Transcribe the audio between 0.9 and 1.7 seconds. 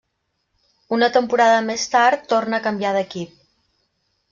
Una temporada